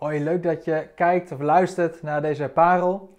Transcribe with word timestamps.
Hoi, 0.00 0.24
leuk 0.24 0.42
dat 0.42 0.64
je 0.64 0.88
kijkt 0.94 1.32
of 1.32 1.40
luistert 1.40 2.02
naar 2.02 2.22
deze 2.22 2.48
parel. 2.48 3.16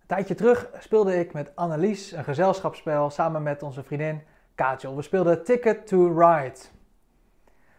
Een 0.00 0.06
tijdje 0.06 0.34
terug 0.34 0.70
speelde 0.78 1.18
ik 1.18 1.32
met 1.32 1.56
Annelies 1.56 2.12
een 2.12 2.24
gezelschapsspel 2.24 3.10
samen 3.10 3.42
met 3.42 3.62
onze 3.62 3.82
vriendin 3.82 4.22
Kaatjel. 4.54 4.96
We 4.96 5.02
speelden 5.02 5.44
Ticket 5.44 5.86
to 5.86 6.06
Ride. 6.06 6.58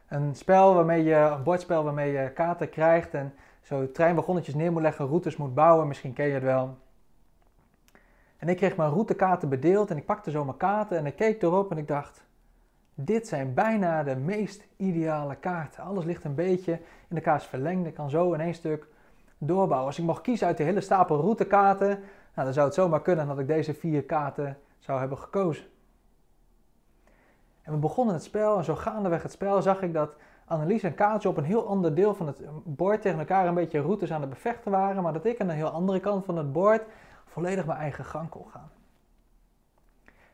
Een 0.07 0.35
spel 0.35 0.73
waarmee 0.73 1.03
je, 1.03 1.15
een 1.15 1.43
bordspel 1.43 1.83
waarmee 1.83 2.11
je 2.11 2.31
kaarten 2.31 2.69
krijgt 2.69 3.13
en 3.13 3.33
zo 3.61 3.91
treinwagonnetjes 3.91 4.55
neer 4.55 4.71
moet 4.71 4.81
leggen, 4.81 5.07
routes 5.07 5.37
moet 5.37 5.53
bouwen. 5.53 5.87
Misschien 5.87 6.13
ken 6.13 6.27
je 6.27 6.33
het 6.33 6.43
wel. 6.43 6.77
En 8.37 8.49
ik 8.49 8.57
kreeg 8.57 8.75
mijn 8.75 8.89
routekaarten 8.89 9.49
bedeeld 9.49 9.89
en 9.89 9.97
ik 9.97 10.05
pakte 10.05 10.31
zo 10.31 10.45
mijn 10.45 10.57
kaarten 10.57 10.97
en 10.97 11.05
ik 11.05 11.15
keek 11.15 11.41
erop 11.41 11.71
en 11.71 11.77
ik 11.77 11.87
dacht, 11.87 12.23
dit 12.95 13.27
zijn 13.27 13.53
bijna 13.53 14.03
de 14.03 14.15
meest 14.15 14.67
ideale 14.77 15.35
kaarten. 15.35 15.83
Alles 15.83 16.05
ligt 16.05 16.23
een 16.23 16.35
beetje 16.35 16.71
in 17.09 17.15
de 17.15 17.21
kaars 17.21 17.45
verlengd. 17.45 17.87
Ik 17.87 17.93
kan 17.93 18.09
zo 18.09 18.33
in 18.33 18.39
één 18.39 18.53
stuk 18.53 18.87
doorbouwen. 19.37 19.87
Als 19.87 19.99
ik 19.99 20.05
mocht 20.05 20.21
kiezen 20.21 20.47
uit 20.47 20.57
de 20.57 20.63
hele 20.63 20.81
stapel 20.81 21.19
routekaarten, 21.19 21.87
nou, 22.33 22.45
dan 22.45 22.53
zou 22.53 22.65
het 22.65 22.75
zomaar 22.75 23.01
kunnen 23.01 23.27
dat 23.27 23.39
ik 23.39 23.47
deze 23.47 23.73
vier 23.73 24.03
kaarten 24.03 24.57
zou 24.79 24.99
hebben 24.99 25.17
gekozen. 25.17 25.65
En 27.61 27.73
we 27.73 27.77
begonnen 27.77 28.13
het 28.13 28.23
spel 28.23 28.57
en 28.57 28.63
zo 28.63 28.75
gaandeweg 28.75 29.23
het 29.23 29.31
spel 29.31 29.61
zag 29.61 29.81
ik 29.81 29.93
dat 29.93 30.15
Annelies 30.45 30.83
en 30.83 30.95
Kaatje 30.95 31.29
op 31.29 31.37
een 31.37 31.43
heel 31.43 31.67
ander 31.67 31.95
deel 31.95 32.15
van 32.15 32.27
het 32.27 32.41
bord 32.63 33.01
tegen 33.01 33.19
elkaar 33.19 33.47
een 33.47 33.53
beetje 33.53 33.81
routes 33.81 34.11
aan 34.11 34.21
het 34.21 34.29
bevechten 34.29 34.71
waren, 34.71 35.03
maar 35.03 35.13
dat 35.13 35.25
ik 35.25 35.41
aan 35.41 35.49
een 35.49 35.55
heel 35.55 35.67
andere 35.67 35.99
kant 35.99 36.25
van 36.25 36.37
het 36.37 36.51
bord 36.51 36.81
volledig 37.25 37.65
mijn 37.65 37.79
eigen 37.79 38.05
gang 38.05 38.29
kon 38.29 38.45
gaan. 38.49 38.69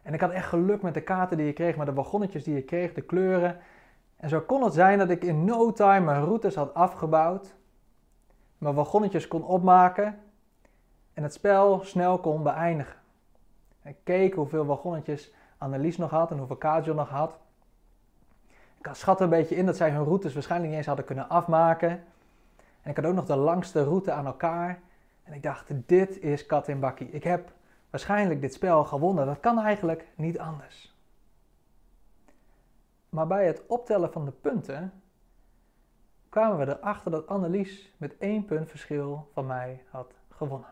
En 0.10 0.16
ik 0.16 0.22
had 0.22 0.32
echt 0.32 0.48
geluk 0.48 0.82
met 0.82 0.94
de 0.94 1.02
kaarten 1.02 1.38
die 1.38 1.46
je 1.46 1.54
kreeg, 1.54 1.76
met 1.76 1.86
de 1.86 1.94
wagonnetjes 1.94 2.44
die 2.44 2.56
je 2.56 2.62
kreeg, 2.62 2.94
de 2.94 3.02
kleuren. 3.02 3.58
En 4.16 4.30
zo 4.30 4.40
kon 4.42 4.64
het 4.64 4.74
zijn 4.74 4.98
dat 4.98 5.10
ik 5.10 5.24
in 5.24 5.46
no 5.46 5.72
time 5.72 6.06
mijn 6.06 6.24
routes 6.24 6.56
had 6.56 6.74
afgebouwd, 6.74 7.56
mijn 8.58 8.76
wagonnetjes 8.76 9.28
kon 9.28 9.44
opmaken 9.44 10.20
en 11.14 11.24
het 11.24 11.34
spel 11.34 11.80
snel 11.84 12.20
kon 12.20 12.44
beëindigen. 12.44 12.96
Ik 13.84 13.96
keek 14.04 14.34
hoeveel 14.34 14.66
wagonnetjes 14.66 15.34
Annelies 15.58 15.98
nog 15.98 16.10
had 16.10 16.32
en 16.32 16.38
hoeveel 16.38 16.56
Kajol 16.56 16.96
nog 16.96 17.10
had. 17.10 17.38
Ik 18.78 18.90
schat 18.92 19.22
een 19.22 19.30
beetje 19.30 19.56
in 19.56 19.66
dat 19.66 19.78
zij 19.78 19.90
hun 19.90 20.04
routes 20.04 20.34
waarschijnlijk 20.34 20.70
niet 20.70 20.80
eens 20.80 20.88
hadden 20.88 21.06
kunnen 21.06 21.30
afmaken. 21.30 21.90
En 22.82 22.90
ik 22.90 22.96
had 22.96 23.06
ook 23.06 23.14
nog 23.14 23.26
de 23.26 23.36
langste 23.36 23.84
route 23.84 24.12
aan 24.12 24.26
elkaar. 24.26 24.80
En 25.24 25.34
ik 25.34 25.44
dacht, 25.44 25.72
dit 25.86 26.20
is 26.22 26.46
kat 26.46 26.68
in 26.68 26.80
bakkie. 26.80 27.12
Ik 27.12 27.24
heb 27.24 27.52
waarschijnlijk 27.90 28.42
dit 28.42 28.54
spel 28.54 28.86
gewonnen. 28.86 29.26
Dat 29.26 29.40
kan 29.40 29.60
eigenlijk 29.60 30.08
niet 30.16 30.40
anders. 30.40 30.98
Maar 33.10 33.28
bij 33.28 33.48
het 33.48 33.66
optellen 33.68 34.12
van 34.12 34.26
de 34.26 34.32
punten 34.32 35.02
kwamen 36.30 36.58
we 36.58 36.78
erachter 36.78 37.12
dat 37.12 37.28
Annelies 37.28 37.94
met 37.98 38.18
één 38.18 38.46
punt 38.46 38.70
verschil 38.70 39.30
van 39.34 39.46
mij 39.46 39.84
had 39.90 40.14
gewonnen. 40.30 40.70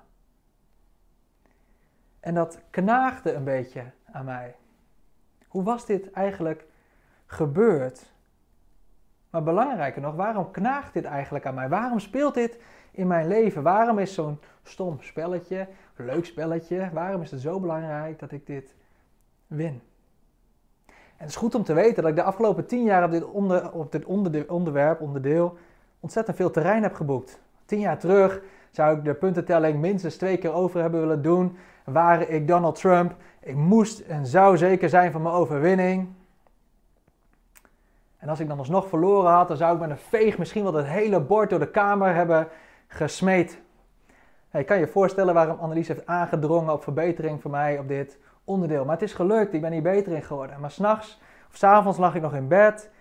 En 2.20 2.34
dat 2.34 2.60
knaagde 2.70 3.34
een 3.34 3.44
beetje 3.44 3.92
aan 4.06 4.26
mij. 4.26 4.56
Hoe 5.48 5.64
was 5.64 5.86
dit 5.86 6.12
eigenlijk 6.12 6.66
gebeurd? 7.26 8.12
Maar 9.30 9.44
belangrijker 9.44 10.02
nog, 10.02 10.16
waarom 10.16 10.52
knaagt 10.52 10.94
dit 10.94 11.06
eigenlijk 11.06 11.46
aan 11.46 11.54
mij? 11.54 11.70
Waarom 11.70 12.00
speelt 12.00 12.34
dit 12.34 12.60
in 12.98 13.08
mijn 13.08 13.28
leven? 13.28 13.64
Waarom 13.64 14.00
is 14.00 14.14
zo'n 14.14 14.40
stom 14.64 14.98
spelletje, 15.02 15.68
leuk 15.96 16.26
spelletje, 16.26 16.90
waarom 16.94 17.22
is 17.22 17.32
het 17.32 17.42
zo 17.42 17.60
belangrijk 17.60 18.20
dat 18.20 18.32
ik 18.32 18.46
dit 18.46 18.76
win? 19.48 19.82
En 20.88 21.24
het 21.24 21.30
is 21.30 21.36
goed 21.36 21.56
om 21.56 21.64
te 21.64 21.74
weten 21.74 22.02
dat 22.02 22.12
ik 22.12 22.16
de 22.16 22.24
afgelopen 22.24 22.66
tien 22.66 22.84
jaar 22.84 23.04
op 23.04 23.12
dit, 23.12 23.24
onder, 23.24 23.72
op 23.72 23.92
dit 23.92 24.06
onderwerp, 24.48 25.02
onderdeel, 25.02 25.58
ontzettend 26.00 26.38
veel 26.38 26.52
terrein 26.52 26.84
heb 26.84 26.94
geboekt. 26.94 27.40
Tien 27.66 27.80
jaar 27.80 28.00
terug 28.00 28.42
zou 28.72 28.98
ik 28.98 29.04
de 29.04 29.14
puntentelling 29.14 29.80
minstens 29.80 30.16
twee 30.16 30.38
keer 30.38 30.54
over 30.54 30.82
hebben 30.82 31.00
willen 31.00 31.22
doen. 31.22 31.58
Waren 31.84 32.34
ik 32.34 32.48
Donald 32.48 32.76
Trump, 32.76 33.16
ik 33.40 33.56
moest 33.56 34.00
en 34.00 34.26
zou 34.26 34.58
zeker 34.58 34.90
zijn 34.90 35.12
van 35.12 35.22
mijn 35.22 35.36
overwinning. 35.36 36.08
En 38.18 38.30
als 38.30 38.40
ik 38.40 38.48
dan 38.48 38.60
alsnog 38.60 38.88
verloren 38.88 39.32
had, 39.32 39.48
dan 39.48 39.58
zou 39.58 39.74
ik 39.74 39.80
met 39.80 39.90
een 39.90 39.98
veeg 39.98 40.38
misschien 40.38 40.64
wel 40.64 40.74
het 40.74 40.86
hele 40.86 41.20
bord 41.20 41.50
door 41.50 41.60
de 41.60 41.72
kamer 41.72 42.16
hebben 42.16 42.48
gesmeed. 42.88 43.62
Je 44.52 44.64
kan 44.64 44.80
je 44.80 44.88
voorstellen 44.88 45.34
waarom 45.34 45.60
Annelies 45.60 45.88
heeft 45.88 46.06
aangedrongen 46.06 46.74
op 46.74 46.84
verbetering 46.84 47.42
voor 47.42 47.52
mij 47.52 47.80
op 47.80 47.88
dit 47.88 48.20
onderdeel. 48.44 48.86
Maar 48.86 48.94
het 48.94 49.04
is 49.04 49.14
gelukt, 49.14 49.54
ik 49.54 49.62
ben 49.62 49.72
hier 49.72 49.82
beter 49.82 50.12
in 50.12 50.24
geworden. 50.24 50.60
Maar 50.60 50.72
s'nachts 50.72 51.20
of 51.50 51.56
s'avonds 51.56 51.98
lag 51.98 52.16
ik 52.16 52.22
nog 52.22 52.36
in 52.36 52.48
bed 52.48 52.92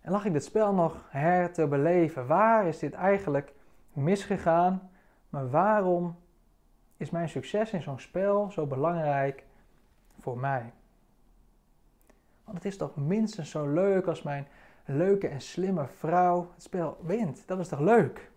en 0.00 0.12
lag 0.12 0.24
ik 0.24 0.32
dit 0.32 0.44
spel 0.44 0.74
nog 0.74 1.06
her 1.08 1.52
te 1.52 1.66
beleven. 1.66 2.26
Waar 2.26 2.66
is 2.66 2.78
dit 2.78 2.92
eigenlijk 2.92 3.52
misgegaan? 3.92 4.90
Maar 5.28 5.50
waarom 5.50 6.16
is 6.96 7.10
mijn 7.10 7.28
succes 7.28 7.70
in 7.70 7.82
zo'n 7.82 8.00
spel 8.00 8.50
zo 8.50 8.66
belangrijk 8.66 9.44
voor 10.20 10.38
mij? 10.38 10.72
Want 12.44 12.56
het 12.56 12.66
is 12.66 12.76
toch 12.76 12.96
minstens 12.96 13.50
zo 13.50 13.68
leuk 13.68 14.06
als 14.06 14.22
mijn 14.22 14.46
leuke 14.84 15.28
en 15.28 15.40
slimme 15.40 15.86
vrouw 15.86 16.50
het 16.54 16.62
spel 16.62 16.98
wint. 17.02 17.42
Dat 17.46 17.58
is 17.58 17.68
toch 17.68 17.80
leuk? 17.80 18.30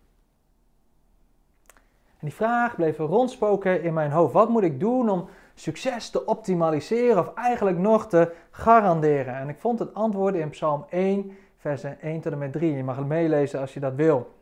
En 2.18 2.26
die 2.26 2.34
vraag 2.34 2.76
bleef 2.76 2.98
rondspoken 2.98 3.82
in 3.82 3.94
mijn 3.94 4.10
hoofd. 4.10 4.32
Wat 4.32 4.48
moet 4.48 4.62
ik 4.62 4.80
doen 4.80 5.08
om 5.08 5.28
succes 5.54 6.10
te 6.10 6.26
optimaliseren 6.26 7.18
of 7.18 7.34
eigenlijk 7.34 7.78
nog 7.78 8.06
te 8.08 8.32
garanderen? 8.50 9.34
En 9.34 9.48
ik 9.48 9.58
vond 9.58 9.78
het 9.78 9.94
antwoord 9.94 10.34
in 10.34 10.50
Psalm 10.50 10.84
1, 10.90 11.36
versen 11.58 12.00
1 12.00 12.20
tot 12.20 12.32
en 12.32 12.38
met 12.38 12.52
3. 12.52 12.76
Je 12.76 12.84
mag 12.84 12.96
het 12.96 13.06
meelezen 13.06 13.60
als 13.60 13.74
je 13.74 13.80
dat 13.80 13.94
wil. 13.94 14.34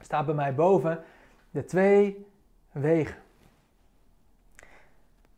Staat 0.00 0.26
bij 0.26 0.34
mij 0.34 0.54
boven 0.54 1.02
de 1.50 1.64
twee 1.64 2.26
wegen. 2.72 3.16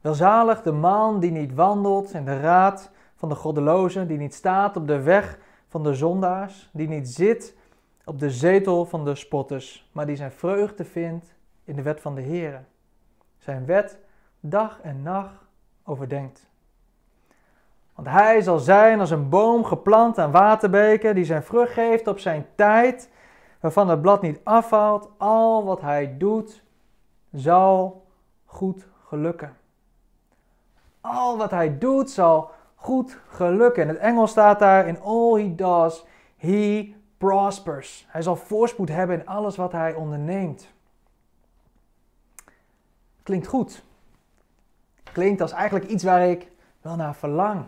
Welzalig 0.00 0.62
de 0.62 0.72
man 0.72 1.20
die 1.20 1.30
niet 1.30 1.54
wandelt 1.54 2.12
in 2.12 2.24
de 2.24 2.40
raad 2.40 2.90
van 3.14 3.28
de 3.28 3.34
goddelozen, 3.34 4.08
die 4.08 4.18
niet 4.18 4.34
staat 4.34 4.76
op 4.76 4.86
de 4.86 5.00
weg 5.00 5.38
van 5.68 5.82
de 5.82 5.94
zondaars, 5.94 6.70
die 6.72 6.88
niet 6.88 7.08
zit 7.08 7.54
op 8.04 8.18
de 8.18 8.30
zetel 8.30 8.84
van 8.84 9.04
de 9.04 9.14
spotters, 9.14 9.88
maar 9.92 10.06
die 10.06 10.16
zijn 10.16 10.32
vreugde 10.32 10.84
vindt 10.84 11.35
in 11.66 11.76
de 11.76 11.82
wet 11.82 12.00
van 12.00 12.14
de 12.14 12.20
Heer. 12.20 12.64
Zijn 13.38 13.66
wet 13.66 13.98
dag 14.40 14.80
en 14.80 15.02
nacht 15.02 15.44
overdenkt. 15.84 16.46
Want 17.94 18.08
hij 18.08 18.40
zal 18.40 18.58
zijn 18.58 19.00
als 19.00 19.10
een 19.10 19.28
boom 19.28 19.64
geplant 19.64 20.18
aan 20.18 20.30
waterbeken, 20.30 21.14
die 21.14 21.24
zijn 21.24 21.42
vrucht 21.42 21.72
geeft 21.72 22.06
op 22.06 22.18
zijn 22.18 22.46
tijd, 22.54 23.10
waarvan 23.60 23.88
het 23.88 24.00
blad 24.00 24.22
niet 24.22 24.40
afvalt. 24.44 25.08
Al 25.16 25.64
wat 25.64 25.80
hij 25.80 26.16
doet, 26.18 26.62
zal 27.32 28.06
goed 28.44 28.86
gelukken. 29.04 29.56
Al 31.00 31.36
wat 31.36 31.50
hij 31.50 31.78
doet, 31.78 32.10
zal 32.10 32.50
goed 32.74 33.18
gelukken. 33.28 33.82
In 33.82 33.88
het 33.88 33.98
Engels 33.98 34.30
staat 34.30 34.58
daar: 34.58 34.86
In 34.86 35.00
all 35.00 35.42
he 35.42 35.54
does, 35.54 36.06
he 36.36 36.94
prospers. 37.18 38.06
Hij 38.08 38.22
zal 38.22 38.36
voorspoed 38.36 38.88
hebben 38.88 39.20
in 39.20 39.26
alles 39.26 39.56
wat 39.56 39.72
hij 39.72 39.94
onderneemt. 39.94 40.74
Klinkt 43.26 43.46
goed. 43.46 43.82
Klinkt 45.12 45.40
als 45.40 45.52
eigenlijk 45.52 45.86
iets 45.86 46.04
waar 46.04 46.28
ik 46.28 46.50
wel 46.80 46.96
naar 46.96 47.14
verlang. 47.14 47.64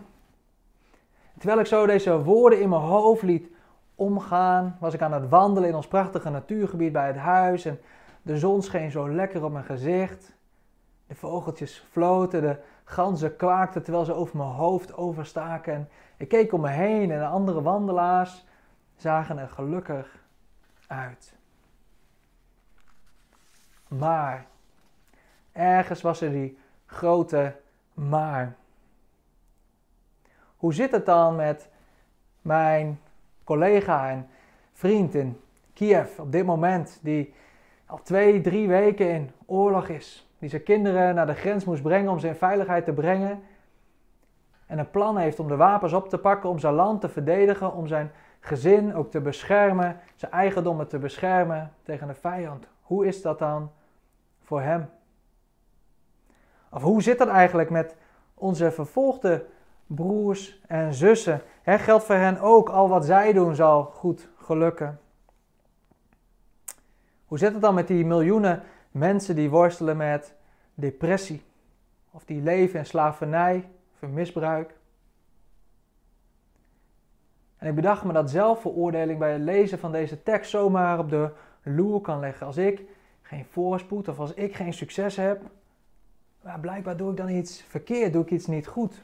Terwijl 1.37 1.59
ik 1.59 1.65
zo 1.65 1.85
deze 1.85 2.23
woorden 2.23 2.61
in 2.61 2.69
mijn 2.69 2.81
hoofd 2.81 3.21
liet 3.21 3.49
omgaan, 3.95 4.77
was 4.79 4.93
ik 4.93 5.01
aan 5.01 5.13
het 5.13 5.29
wandelen 5.29 5.69
in 5.69 5.75
ons 5.75 5.87
prachtige 5.87 6.29
natuurgebied 6.29 6.91
bij 6.91 7.07
het 7.07 7.15
huis. 7.15 7.65
En 7.65 7.79
de 8.21 8.37
zon 8.37 8.61
scheen 8.61 8.91
zo 8.91 9.09
lekker 9.09 9.43
op 9.43 9.51
mijn 9.51 9.63
gezicht. 9.63 10.35
De 11.07 11.15
vogeltjes 11.15 11.85
floten, 11.91 12.41
de 12.41 12.57
ganzen 12.83 13.35
kwaakten 13.35 13.83
terwijl 13.83 14.05
ze 14.05 14.13
over 14.13 14.37
mijn 14.37 14.49
hoofd 14.49 14.97
overstaken. 14.97 15.73
En 15.73 15.89
ik 16.17 16.27
keek 16.27 16.53
om 16.53 16.61
me 16.61 16.69
heen 16.69 17.11
en 17.11 17.19
de 17.19 17.25
andere 17.25 17.61
wandelaars 17.61 18.45
zagen 18.95 19.37
er 19.37 19.49
gelukkig 19.49 20.23
uit. 20.87 21.33
Maar 23.87 24.47
Ergens 25.59 26.01
was 26.01 26.21
er 26.21 26.31
die 26.31 26.57
grote 26.85 27.55
maar. 27.93 28.55
Hoe 30.57 30.73
zit 30.73 30.91
het 30.91 31.05
dan 31.05 31.35
met 31.35 31.69
mijn 32.41 32.99
collega 33.43 34.09
en 34.09 34.27
vriend 34.73 35.15
in 35.15 35.39
Kiev 35.73 36.19
op 36.19 36.31
dit 36.31 36.45
moment, 36.45 36.99
die 37.01 37.33
al 37.85 38.01
twee, 38.01 38.41
drie 38.41 38.67
weken 38.67 39.09
in 39.09 39.31
oorlog 39.45 39.87
is, 39.87 40.29
die 40.37 40.49
zijn 40.49 40.63
kinderen 40.63 41.15
naar 41.15 41.27
de 41.27 41.33
grens 41.33 41.65
moest 41.65 41.81
brengen 41.81 42.11
om 42.11 42.19
ze 42.19 42.27
in 42.27 42.35
veiligheid 42.35 42.85
te 42.85 42.93
brengen 42.93 43.41
en 44.65 44.79
een 44.79 44.91
plan 44.91 45.17
heeft 45.17 45.39
om 45.39 45.47
de 45.47 45.55
wapens 45.55 45.93
op 45.93 46.09
te 46.09 46.17
pakken, 46.17 46.49
om 46.49 46.59
zijn 46.59 46.73
land 46.73 47.01
te 47.01 47.09
verdedigen, 47.09 47.73
om 47.73 47.87
zijn 47.87 48.11
gezin 48.39 48.95
ook 48.95 49.11
te 49.11 49.21
beschermen, 49.21 49.99
zijn 50.15 50.31
eigendommen 50.31 50.87
te 50.87 50.97
beschermen 50.99 51.73
tegen 51.83 52.07
de 52.07 52.13
vijand. 52.13 52.67
Hoe 52.81 53.05
is 53.05 53.21
dat 53.21 53.39
dan 53.39 53.71
voor 54.43 54.61
hem? 54.61 54.89
Of 56.71 56.81
hoe 56.81 57.01
zit 57.01 57.17
dat 57.17 57.27
eigenlijk 57.27 57.69
met 57.69 57.95
onze 58.33 58.71
vervolgde 58.71 59.45
broers 59.87 60.61
en 60.67 60.93
zussen? 60.93 61.41
Geldt 61.63 62.03
voor 62.03 62.15
hen 62.15 62.39
ook, 62.39 62.69
al 62.69 62.89
wat 62.89 63.05
zij 63.05 63.33
doen 63.33 63.55
zal 63.55 63.83
goed 63.83 64.29
gelukken. 64.37 64.99
Hoe 67.25 67.37
zit 67.37 67.53
het 67.53 67.61
dan 67.61 67.73
met 67.73 67.87
die 67.87 68.05
miljoenen 68.05 68.63
mensen 68.91 69.35
die 69.35 69.49
worstelen 69.49 69.97
met 69.97 70.33
depressie? 70.73 71.43
Of 72.11 72.25
die 72.25 72.41
leven 72.41 72.79
in 72.79 72.85
slavernij 72.85 73.69
of 74.01 74.09
misbruik? 74.09 74.77
En 77.57 77.67
ik 77.67 77.75
bedacht 77.75 78.03
me 78.03 78.13
dat 78.13 78.29
zelfveroordeling 78.29 79.19
bij 79.19 79.31
het 79.31 79.41
lezen 79.41 79.79
van 79.79 79.91
deze 79.91 80.23
tekst 80.23 80.49
zomaar 80.49 80.99
op 80.99 81.09
de 81.09 81.29
loer 81.63 82.01
kan 82.01 82.19
leggen. 82.19 82.45
Als 82.45 82.57
ik 82.57 82.81
geen 83.21 83.45
voorspoed 83.45 84.07
of 84.07 84.19
als 84.19 84.33
ik 84.33 84.55
geen 84.55 84.73
succes 84.73 85.15
heb, 85.15 85.41
blijkbaar 86.61 86.97
doe 86.97 87.11
ik 87.11 87.17
dan 87.17 87.29
iets 87.29 87.61
verkeerd, 87.61 88.13
doe 88.13 88.23
ik 88.23 88.31
iets 88.31 88.47
niet 88.47 88.67
goed. 88.67 89.03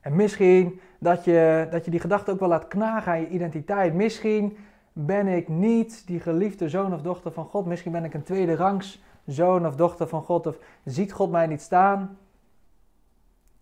En 0.00 0.16
misschien 0.16 0.80
dat 0.98 1.24
je, 1.24 1.68
dat 1.70 1.84
je 1.84 1.90
die 1.90 2.00
gedachte 2.00 2.30
ook 2.30 2.40
wel 2.40 2.48
laat 2.48 2.68
knagen 2.68 3.12
aan 3.12 3.20
je 3.20 3.28
identiteit. 3.28 3.94
Misschien 3.94 4.56
ben 4.92 5.26
ik 5.26 5.48
niet 5.48 6.06
die 6.06 6.20
geliefde 6.20 6.68
zoon 6.68 6.94
of 6.94 7.02
dochter 7.02 7.32
van 7.32 7.44
God. 7.44 7.66
Misschien 7.66 7.92
ben 7.92 8.04
ik 8.04 8.14
een 8.14 8.22
tweede 8.22 8.56
rangs 8.56 9.02
zoon 9.26 9.66
of 9.66 9.76
dochter 9.76 10.08
van 10.08 10.22
God. 10.22 10.46
Of 10.46 10.58
ziet 10.84 11.12
God 11.12 11.30
mij 11.30 11.46
niet 11.46 11.62
staan? 11.62 12.18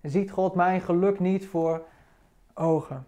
Ziet 0.03 0.31
God 0.31 0.55
mijn 0.55 0.81
geluk 0.81 1.21
niet 1.21 1.47
voor 1.47 1.83
ogen? 2.55 3.07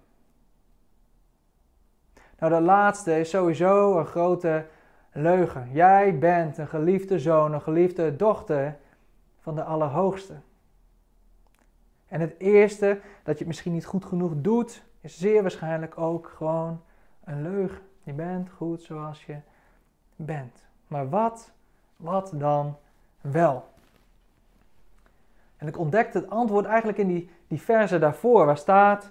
Nou, 2.38 2.52
de 2.52 2.60
laatste 2.60 3.20
is 3.20 3.30
sowieso 3.30 3.98
een 3.98 4.06
grote 4.06 4.66
leugen. 5.12 5.68
Jij 5.72 6.18
bent 6.18 6.58
een 6.58 6.68
geliefde 6.68 7.18
zoon, 7.18 7.52
een 7.52 7.62
geliefde 7.62 8.16
dochter 8.16 8.76
van 9.40 9.54
de 9.54 9.64
Allerhoogste. 9.64 10.34
En 12.08 12.20
het 12.20 12.34
eerste 12.38 13.00
dat 13.22 13.32
je 13.32 13.38
het 13.38 13.46
misschien 13.46 13.72
niet 13.72 13.86
goed 13.86 14.04
genoeg 14.04 14.32
doet, 14.36 14.82
is 15.00 15.18
zeer 15.18 15.42
waarschijnlijk 15.42 15.98
ook 15.98 16.32
gewoon 16.36 16.80
een 17.24 17.42
leugen. 17.42 17.82
Je 18.02 18.12
bent 18.12 18.50
goed 18.50 18.82
zoals 18.82 19.24
je 19.24 19.36
bent. 20.16 20.64
Maar 20.86 21.08
wat, 21.08 21.50
wat 21.96 22.32
dan 22.34 22.76
wel? 23.20 23.68
En 25.56 25.68
ik 25.68 25.78
ontdekte 25.78 26.18
het 26.18 26.30
antwoord 26.30 26.64
eigenlijk 26.64 26.98
in 26.98 27.08
die, 27.08 27.30
die 27.46 27.60
verse 27.60 27.98
daarvoor, 27.98 28.46
waar 28.46 28.56
staat, 28.56 29.10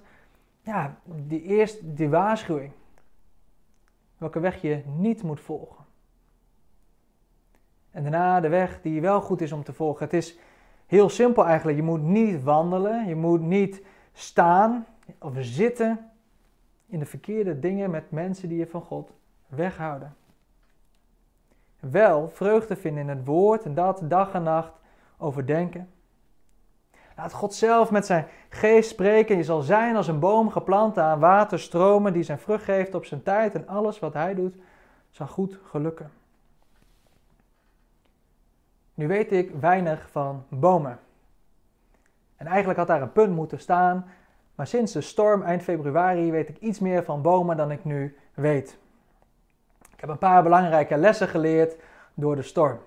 ja, 0.61 0.95
die 1.03 1.41
eerste, 1.41 1.93
die 1.93 2.09
waarschuwing. 2.09 2.71
Welke 4.19 4.39
weg 4.39 4.62
je 4.62 4.81
niet 4.86 5.24
moet 5.24 5.39
volgen. 5.39 5.86
En 7.92 8.01
daarna 8.01 8.39
de 8.39 8.50
weg 8.50 8.81
die 8.81 9.01
wel 9.01 9.21
goed 9.21 9.42
is 9.42 9.51
om 9.51 9.63
te 9.63 9.74
volgen. 9.74 10.04
Het 10.04 10.13
is 10.13 10.38
heel 10.86 11.10
simpel 11.10 11.45
eigenlijk. 11.45 11.77
Je 11.77 11.83
moet 11.83 12.01
niet 12.01 12.44
wandelen, 12.44 13.07
je 13.07 13.16
moet 13.16 13.42
niet 13.42 13.83
staan 14.13 14.86
of 15.19 15.33
zitten 15.39 16.10
in 16.86 17.00
de 17.00 17.06
verkeerde 17.06 17.60
dingen 17.60 17.92
met 17.92 18.12
mensen 18.12 18.50
die 18.50 18.57
je 18.57 18.68
van 18.68 18.81
God 18.81 19.12
weghouden. 19.48 20.16
Wel 21.80 22.30
vreugde 22.30 22.75
vinden 22.75 23.01
in 23.01 23.10
het 23.10 23.25
woord 23.25 23.63
en 23.63 23.74
dat 23.74 24.01
dag 24.04 24.33
en 24.33 24.44
nacht 24.44 24.74
overdenken. 25.18 25.89
Laat 27.19 27.33
God 27.33 27.54
zelf 27.54 27.92
met 27.92 28.06
zijn 28.06 28.27
geest 28.50 28.89
spreken. 28.89 29.38
Je 29.38 29.44
zal 29.44 29.62
zijn 29.62 29.95
als 29.95 30.07
een 30.07 30.19
boom 30.19 30.50
geplant 30.50 30.98
aan 30.98 31.19
waterstromen 31.19 32.13
die 32.13 32.24
zijn 32.24 32.39
vrucht 32.39 32.63
geeft 32.63 32.95
op 32.95 33.06
zijn 33.06 33.24
tijd 33.24 33.56
en 33.56 33.68
alles 33.68 34.00
wat 34.00 34.13
hij 34.13 34.36
doet 34.36 34.56
zal 35.10 35.27
goed 35.27 35.60
gelukken. 35.63 36.12
Nu 38.94 39.07
weet 39.07 39.31
ik 39.31 39.51
weinig 39.51 40.10
van 40.12 40.44
bomen. 40.50 41.00
En 42.36 42.45
eigenlijk 42.45 42.80
had 42.80 42.88
daar 42.88 43.01
een 43.01 43.12
punt 43.12 43.36
moeten 43.36 43.60
staan, 43.60 44.12
maar 44.56 44.68
sinds 44.68 44.92
de 44.92 45.01
storm 45.01 45.42
eind 45.42 45.62
februari 45.62 46.31
weet 46.31 46.50
ik 46.50 46.57
iets 46.57 46.80
meer 46.80 47.04
van 47.04 47.21
bomen 47.21 47.57
dan 47.57 47.71
ik 47.71 47.83
nu 47.83 48.18
weet. 48.33 48.77
Ik 49.94 50.00
heb 50.00 50.10
een 50.10 50.18
paar 50.18 50.44
belangrijke 50.44 50.98
lessen 50.98 51.27
geleerd 51.27 51.75
door 52.13 52.36
de 52.36 52.42
storm. 52.42 52.80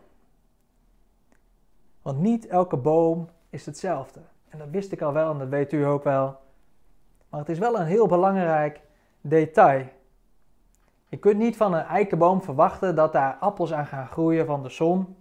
Want 2.02 2.18
niet 2.18 2.46
elke 2.46 2.76
boom 2.76 3.28
is 3.52 3.66
hetzelfde. 3.66 4.20
En 4.48 4.58
dat 4.58 4.68
wist 4.70 4.92
ik 4.92 5.02
al 5.02 5.12
wel 5.12 5.32
en 5.32 5.38
dat 5.38 5.48
weet 5.48 5.72
u 5.72 5.84
ook 5.84 6.04
wel. 6.04 6.36
Maar 7.28 7.40
het 7.40 7.48
is 7.48 7.58
wel 7.58 7.78
een 7.78 7.86
heel 7.86 8.06
belangrijk 8.06 8.80
detail. 9.20 9.84
Je 11.08 11.16
kunt 11.16 11.38
niet 11.38 11.56
van 11.56 11.74
een 11.74 11.84
eikenboom 11.84 12.42
verwachten 12.42 12.94
dat 12.94 13.12
daar 13.12 13.36
appels 13.40 13.72
aan 13.72 13.86
gaan 13.86 14.06
groeien 14.06 14.46
van 14.46 14.62
de 14.62 14.68
zon. 14.68 15.16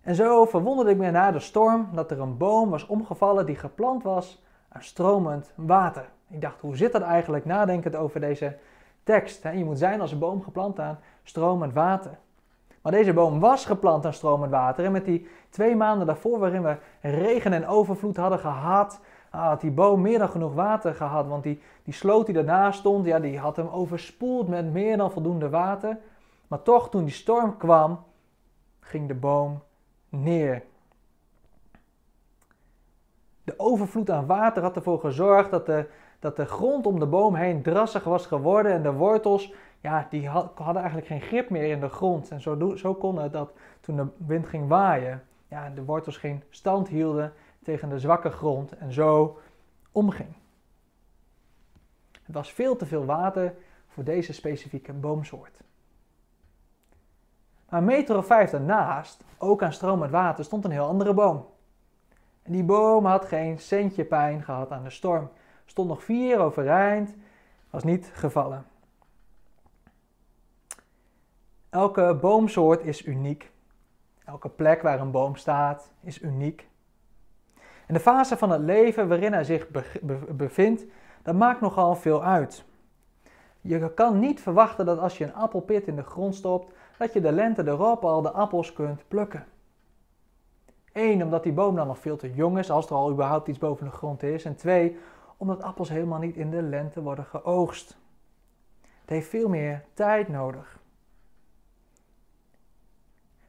En 0.00 0.14
zo 0.14 0.44
verwonderde 0.44 0.90
ik 0.90 0.96
me 0.96 1.10
na 1.10 1.30
de 1.30 1.40
storm 1.40 1.88
dat 1.92 2.10
er 2.10 2.20
een 2.20 2.36
boom 2.36 2.70
was 2.70 2.86
omgevallen 2.86 3.46
die 3.46 3.56
geplant 3.56 4.02
was 4.02 4.42
aan 4.68 4.82
stromend 4.82 5.52
water. 5.54 6.08
Ik 6.28 6.40
dacht, 6.40 6.60
hoe 6.60 6.76
zit 6.76 6.92
dat 6.92 7.02
eigenlijk 7.02 7.44
nadenkend 7.44 7.96
over 7.96 8.20
deze 8.20 8.58
tekst? 9.02 9.42
Je 9.42 9.64
moet 9.64 9.78
zijn 9.78 10.00
als 10.00 10.12
een 10.12 10.18
boom 10.18 10.42
geplant 10.42 10.80
aan 10.80 10.98
stromend 11.22 11.72
water. 11.72 12.18
Maar 12.84 12.92
deze 12.92 13.12
boom 13.12 13.40
was 13.40 13.64
geplant 13.64 14.06
aan 14.06 14.12
stromend 14.12 14.50
water. 14.50 14.84
En 14.84 14.92
met 14.92 15.04
die 15.04 15.28
twee 15.50 15.76
maanden 15.76 16.06
daarvoor, 16.06 16.38
waarin 16.38 16.62
we 16.62 16.76
regen 17.00 17.52
en 17.52 17.66
overvloed 17.66 18.16
hadden 18.16 18.38
gehad, 18.38 19.00
had 19.30 19.60
die 19.60 19.70
boom 19.70 20.00
meer 20.00 20.18
dan 20.18 20.28
genoeg 20.28 20.54
water 20.54 20.94
gehad. 20.94 21.26
Want 21.26 21.42
die, 21.42 21.60
die 21.82 21.94
sloot 21.94 22.26
die 22.26 22.34
daarnaast 22.34 22.78
stond, 22.78 23.06
ja, 23.06 23.20
die 23.20 23.38
had 23.38 23.56
hem 23.56 23.68
overspoeld 23.68 24.48
met 24.48 24.72
meer 24.72 24.96
dan 24.96 25.10
voldoende 25.10 25.48
water. 25.48 25.98
Maar 26.48 26.62
toch, 26.62 26.90
toen 26.90 27.04
die 27.04 27.14
storm 27.14 27.56
kwam, 27.56 28.04
ging 28.80 29.08
de 29.08 29.14
boom 29.14 29.62
neer. 30.08 30.62
De 33.44 33.54
overvloed 33.56 34.10
aan 34.10 34.26
water 34.26 34.62
had 34.62 34.76
ervoor 34.76 35.00
gezorgd 35.00 35.50
dat 35.50 35.66
de, 35.66 35.88
dat 36.18 36.36
de 36.36 36.46
grond 36.46 36.86
om 36.86 36.98
de 36.98 37.06
boom 37.06 37.34
heen 37.34 37.62
drassig 37.62 38.04
was 38.04 38.26
geworden 38.26 38.72
en 38.72 38.82
de 38.82 38.92
wortels, 38.92 39.52
ja, 39.84 40.06
die 40.10 40.28
hadden 40.28 40.76
eigenlijk 40.76 41.06
geen 41.06 41.20
grip 41.20 41.50
meer 41.50 41.70
in 41.70 41.80
de 41.80 41.88
grond. 41.88 42.30
En 42.30 42.40
zo, 42.40 42.76
zo 42.76 42.94
kon 42.94 43.18
het 43.18 43.32
dat 43.32 43.52
toen 43.80 43.96
de 43.96 44.06
wind 44.16 44.46
ging 44.46 44.68
waaien, 44.68 45.22
ja, 45.48 45.70
de 45.70 45.84
wortels 45.84 46.16
geen 46.16 46.42
stand 46.50 46.88
hielden 46.88 47.32
tegen 47.62 47.88
de 47.88 47.98
zwakke 47.98 48.30
grond 48.30 48.76
en 48.76 48.92
zo 48.92 49.38
omging. 49.92 50.34
Het 52.22 52.34
was 52.34 52.52
veel 52.52 52.76
te 52.76 52.86
veel 52.86 53.04
water 53.04 53.54
voor 53.88 54.04
deze 54.04 54.32
specifieke 54.32 54.92
boomsoort. 54.92 55.62
Maar 57.68 57.80
een 57.80 57.86
meter 57.86 58.16
of 58.16 58.26
vijf 58.26 58.50
daarnaast, 58.50 59.24
ook 59.38 59.62
aan 59.62 59.72
stromend 59.72 60.10
water, 60.10 60.44
stond 60.44 60.64
een 60.64 60.70
heel 60.70 60.86
andere 60.86 61.14
boom. 61.14 61.46
En 62.42 62.52
die 62.52 62.64
boom 62.64 63.06
had 63.06 63.24
geen 63.24 63.58
centje 63.58 64.04
pijn 64.04 64.42
gehad 64.42 64.70
aan 64.70 64.82
de 64.84 64.90
storm. 64.90 65.30
Stond 65.64 65.88
nog 65.88 66.04
vier 66.04 66.38
overeind, 66.38 67.14
was 67.70 67.84
niet 67.84 68.10
gevallen. 68.14 68.72
Elke 71.74 72.18
boomsoort 72.20 72.84
is 72.84 73.06
uniek. 73.06 73.50
Elke 74.24 74.48
plek 74.48 74.82
waar 74.82 75.00
een 75.00 75.10
boom 75.10 75.36
staat 75.36 75.92
is 76.00 76.22
uniek. 76.22 76.68
En 77.86 77.94
de 77.94 78.00
fase 78.00 78.36
van 78.36 78.50
het 78.50 78.60
leven 78.60 79.08
waarin 79.08 79.32
hij 79.32 79.44
zich 79.44 79.68
bevindt, 80.28 80.84
dat 81.22 81.34
maakt 81.34 81.60
nogal 81.60 81.94
veel 81.94 82.24
uit. 82.24 82.64
Je 83.60 83.94
kan 83.94 84.18
niet 84.18 84.40
verwachten 84.40 84.86
dat 84.86 84.98
als 84.98 85.18
je 85.18 85.24
een 85.24 85.34
appelpit 85.34 85.86
in 85.86 85.96
de 85.96 86.02
grond 86.02 86.34
stopt, 86.34 86.72
dat 86.98 87.12
je 87.12 87.20
de 87.20 87.32
lente 87.32 87.66
erop 87.66 88.04
al 88.04 88.22
de 88.22 88.30
appels 88.30 88.72
kunt 88.72 89.08
plukken. 89.08 89.46
Eén, 90.92 91.22
omdat 91.22 91.42
die 91.42 91.52
boom 91.52 91.76
dan 91.76 91.86
nog 91.86 91.98
veel 91.98 92.16
te 92.16 92.34
jong 92.34 92.58
is, 92.58 92.70
als 92.70 92.86
er 92.86 92.94
al 92.94 93.10
überhaupt 93.10 93.48
iets 93.48 93.58
boven 93.58 93.86
de 93.86 93.92
grond 93.92 94.22
is. 94.22 94.44
En 94.44 94.56
twee, 94.56 94.98
omdat 95.36 95.62
appels 95.62 95.88
helemaal 95.88 96.20
niet 96.20 96.36
in 96.36 96.50
de 96.50 96.62
lente 96.62 97.02
worden 97.02 97.24
geoogst. 97.24 97.96
Het 99.00 99.10
heeft 99.10 99.28
veel 99.28 99.48
meer 99.48 99.84
tijd 99.94 100.28
nodig. 100.28 100.82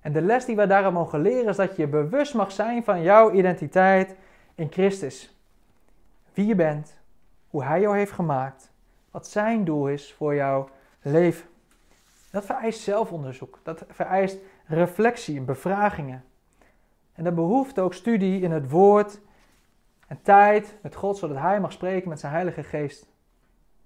En 0.05 0.11
de 0.11 0.21
les 0.21 0.45
die 0.45 0.55
we 0.55 0.67
daarom 0.67 0.93
mogen 0.93 1.21
leren 1.21 1.47
is 1.47 1.55
dat 1.55 1.75
je 1.75 1.87
bewust 1.87 2.33
mag 2.33 2.51
zijn 2.51 2.83
van 2.83 3.01
jouw 3.01 3.31
identiteit 3.31 4.15
in 4.55 4.71
Christus. 4.71 5.35
Wie 6.33 6.45
je 6.45 6.55
bent, 6.55 6.97
hoe 7.47 7.63
Hij 7.63 7.81
jou 7.81 7.97
heeft 7.97 8.11
gemaakt, 8.11 8.71
wat 9.11 9.27
Zijn 9.27 9.63
doel 9.63 9.87
is 9.87 10.13
voor 10.13 10.35
jouw 10.35 10.69
leven. 11.01 11.49
Dat 12.31 12.45
vereist 12.45 12.79
zelfonderzoek. 12.79 13.59
Dat 13.63 13.85
vereist 13.89 14.37
reflectie 14.65 15.37
en 15.37 15.45
bevragingen. 15.45 16.23
En 17.13 17.23
dat 17.23 17.35
behoeft 17.35 17.79
ook 17.79 17.93
studie 17.93 18.41
in 18.41 18.51
het 18.51 18.69
woord 18.69 19.19
en 20.07 20.19
tijd 20.21 20.77
met 20.81 20.95
God, 20.95 21.17
zodat 21.17 21.37
Hij 21.37 21.59
mag 21.59 21.71
spreken 21.71 22.09
met 22.09 22.19
zijn 22.19 22.31
Heilige 22.31 22.63
Geest. 22.63 23.05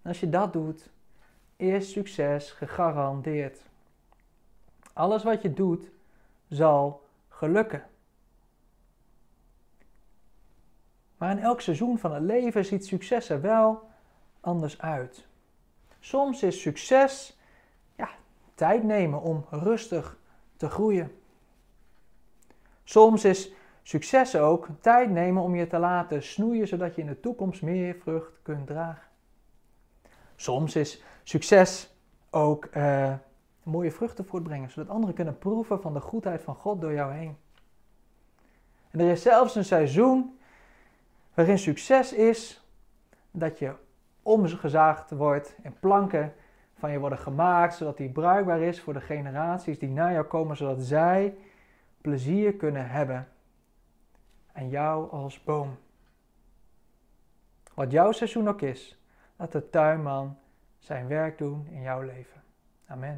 En 0.02 0.10
als 0.10 0.20
je 0.20 0.30
dat 0.30 0.54
doet, 0.54 0.90
is 1.56 1.92
succes 1.92 2.52
gegarandeerd. 2.52 3.62
Alles 4.94 5.24
wat 5.24 5.42
je 5.42 5.54
doet, 5.54 5.92
zal 6.50 7.04
gelukken. 7.28 7.84
Maar 11.18 11.32
in 11.32 11.40
elk 11.40 11.62
seizoen 11.62 11.98
van 11.98 12.14
het 12.14 12.24
leven 12.24 12.66
ziet 12.66 12.86
succes 12.86 13.30
er 13.30 13.42
wel 13.42 13.90
anders 14.40 14.82
uit. 14.82 15.28
Soms 16.00 16.44
is 16.44 16.62
succes 16.62 17.40
tijd 18.60 18.84
nemen 18.84 19.22
om 19.22 19.46
rustig 19.50 20.18
te 20.58 20.70
groeien. 20.70 21.12
Soms 22.84 23.26
is 23.26 23.52
succes 23.82 24.36
ook 24.36 24.68
tijd 24.82 25.10
nemen 25.10 25.44
om 25.44 25.56
je 25.56 25.68
te 25.68 25.78
laten 25.78 26.24
snoeien, 26.24 26.68
zodat 26.68 26.96
je 26.96 27.02
in 27.02 27.08
de 27.08 27.20
toekomst 27.20 27.62
meer 27.62 27.96
vrucht 27.96 28.32
kunt 28.42 28.68
dragen. 28.68 29.08
Soms 30.36 30.76
is 30.76 31.04
succes 31.24 31.94
ook 32.30 32.66
eh, 32.66 33.14
mooie 33.70 33.92
vruchten 33.92 34.26
voortbrengen, 34.26 34.70
zodat 34.70 34.90
anderen 34.90 35.16
kunnen 35.16 35.38
proeven 35.38 35.82
van 35.82 35.94
de 35.94 36.00
goedheid 36.00 36.42
van 36.42 36.56
God 36.56 36.82
door 36.82 36.94
jou 36.94 37.14
heen. 37.14 37.38
En 38.92 39.00
er 39.00 39.12
is 39.12 39.22
zelfs 39.22 39.56
een 39.56 39.66
seizoen 39.66 40.40
waarin 41.34 41.60
succes 41.60 42.14
is 42.14 42.64
dat 43.32 43.60
je 43.60 43.74
omgezaagd 44.22 45.12
wordt 45.12 45.56
en 45.64 45.80
planken 45.80 46.34
van 46.74 46.92
je 46.92 47.00
worden 47.00 47.20
gemaakt, 47.20 47.76
zodat 47.76 47.98
die 47.98 48.10
bruikbaar 48.10 48.62
is 48.62 48.82
voor 48.82 48.94
de 48.94 49.02
generaties 49.02 49.80
die 49.80 49.90
na 49.90 50.12
jou 50.12 50.26
komen, 50.26 50.58
zodat 50.58 50.82
zij 50.82 51.36
plezier 52.02 52.54
kunnen 52.54 52.90
hebben 52.90 53.28
aan 54.54 54.70
jou 54.70 55.12
als 55.12 55.44
boom. 55.44 55.78
Wat 57.74 57.92
jouw 57.92 58.12
seizoen 58.12 58.48
ook 58.48 58.62
is, 58.62 59.00
laat 59.36 59.52
de 59.52 59.70
tuinman 59.70 60.38
zijn 60.78 61.08
werk 61.08 61.38
doen 61.38 61.68
in 61.72 61.82
jouw 61.82 62.02
leven. 62.02 62.42
Amen. 62.88 63.18